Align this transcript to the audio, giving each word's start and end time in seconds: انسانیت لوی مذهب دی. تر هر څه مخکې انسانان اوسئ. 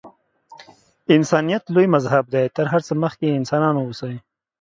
انسانیت 1.15 1.63
لوی 1.73 1.87
مذهب 1.95 2.25
دی. 2.33 2.45
تر 2.55 2.65
هر 2.73 2.81
څه 2.87 2.93
مخکې 3.03 3.25
انسانان 3.39 3.75
اوسئ. 3.79 4.15